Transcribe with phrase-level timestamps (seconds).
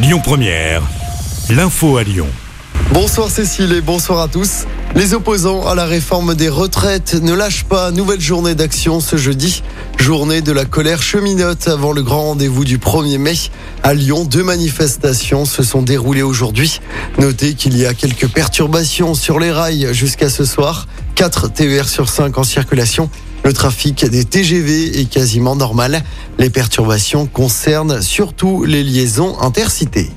[0.00, 0.82] Lyon Première,
[1.50, 2.28] l'info à Lyon.
[2.92, 4.64] Bonsoir Cécile et bonsoir à tous.
[4.94, 7.90] Les opposants à la réforme des retraites ne lâchent pas.
[7.90, 9.64] Nouvelle journée d'action ce jeudi.
[9.98, 13.34] Journée de la colère cheminote avant le grand rendez-vous du 1er mai.
[13.82, 16.80] À Lyon, deux manifestations se sont déroulées aujourd'hui.
[17.18, 20.86] Notez qu'il y a quelques perturbations sur les rails jusqu'à ce soir.
[21.18, 23.10] 4 TER sur 5 en circulation.
[23.42, 26.04] Le trafic des TGV est quasiment normal.
[26.38, 30.12] Les perturbations concernent surtout les liaisons intercités.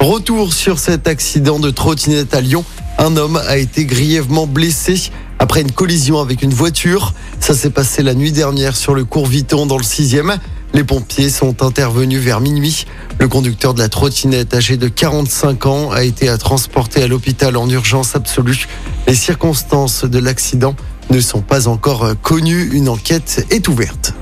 [0.00, 2.64] Retour sur cet accident de trottinette à Lyon.
[2.98, 7.14] Un homme a été grièvement blessé après une collision avec une voiture.
[7.38, 10.38] Ça s'est passé la nuit dernière sur le cours Viton dans le 6e.
[10.76, 12.84] Les pompiers sont intervenus vers minuit.
[13.18, 17.66] Le conducteur de la trottinette, âgé de 45 ans, a été transporté à l'hôpital en
[17.70, 18.66] urgence absolue.
[19.06, 20.76] Les circonstances de l'accident
[21.08, 22.68] ne sont pas encore connues.
[22.74, 24.12] Une enquête est ouverte.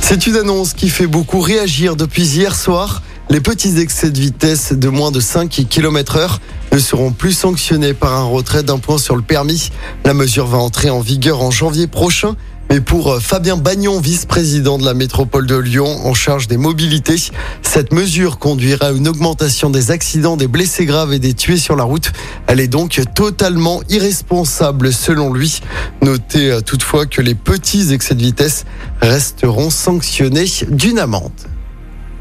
[0.00, 3.02] C'est une annonce qui fait beaucoup réagir depuis hier soir.
[3.28, 6.40] Les petits excès de vitesse de moins de 5 km heure
[6.72, 9.72] ne seront plus sanctionnés par un retrait d'un point sur le permis.
[10.06, 12.34] La mesure va entrer en vigueur en janvier prochain.
[12.68, 17.16] Mais pour euh, Fabien Bagnon, vice-président de la métropole de Lyon en charge des mobilités,
[17.62, 21.76] cette mesure conduira à une augmentation des accidents, des blessés graves et des tués sur
[21.76, 22.12] la route.
[22.48, 25.60] Elle est donc totalement irresponsable selon lui.
[26.02, 28.64] Notez euh, toutefois que les petits excès de vitesse
[29.00, 31.32] resteront sanctionnés d'une amende.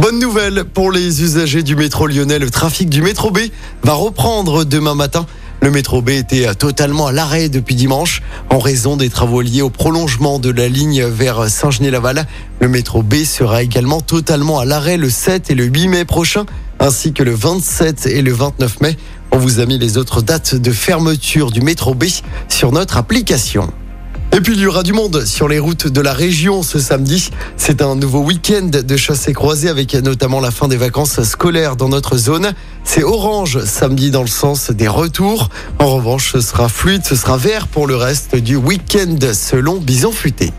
[0.00, 3.40] Bonne nouvelle pour les usagers du métro lyonnais, le trafic du métro B
[3.82, 5.26] va reprendre demain matin.
[5.62, 9.68] Le métro B était totalement à l'arrêt depuis dimanche en raison des travaux liés au
[9.68, 12.26] prolongement de la ligne vers Saint-Genis-Laval.
[12.60, 16.46] Le métro B sera également totalement à l'arrêt le 7 et le 8 mai prochain,
[16.78, 18.96] ainsi que le 27 et le 29 mai.
[19.32, 22.04] On vous a mis les autres dates de fermeture du métro B
[22.48, 23.70] sur notre application.
[24.32, 27.30] Et puis il y aura du monde sur les routes de la région ce samedi.
[27.56, 31.88] C'est un nouveau week-end de chassés croisés avec notamment la fin des vacances scolaires dans
[31.88, 32.54] notre zone.
[32.92, 35.48] C'est orange samedi dans le sens des retours.
[35.78, 40.10] En revanche, ce sera fluide, ce sera vert pour le reste du week-end selon Bison
[40.10, 40.50] Futé.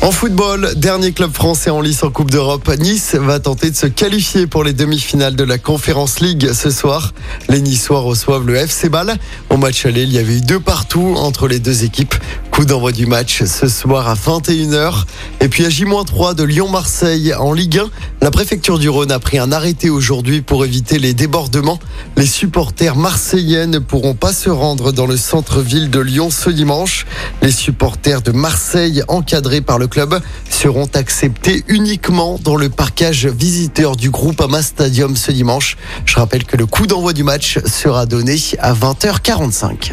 [0.00, 3.86] En football, dernier club français en lice en Coupe d'Europe, Nice va tenter de se
[3.86, 7.12] qualifier pour les demi-finales de la Conference League ce soir.
[7.48, 9.16] Les Niçois reçoivent le FC Ball.
[9.50, 12.14] Au match aller, il y avait eu deux partout entre les deux équipes.
[12.56, 15.04] Coup d'envoi du match ce soir à 21h.
[15.42, 17.90] Et puis à J-3 de Lyon-Marseille en Ligue 1,
[18.22, 21.78] la préfecture du Rhône a pris un arrêté aujourd'hui pour éviter les débordements.
[22.16, 27.04] Les supporters marseillais ne pourront pas se rendre dans le centre-ville de Lyon ce dimanche.
[27.42, 30.18] Les supporters de Marseille encadrés par le club
[30.48, 35.76] seront acceptés uniquement dans le parcage visiteur du groupe Ama Stadium ce dimanche.
[36.06, 39.92] Je rappelle que le coup d'envoi du match sera donné à 20h45.